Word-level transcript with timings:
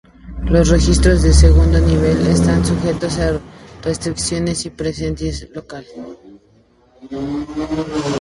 Los 0.45 0.69
registros 0.69 1.21
de 1.21 1.31
segundo 1.31 1.77
nivel 1.79 2.25
están 2.25 2.65
sujetos 2.65 3.19
a 3.19 3.39
restricciones 3.83 4.65
y 4.65 4.71
presencia 4.71 5.47
local. 5.53 5.85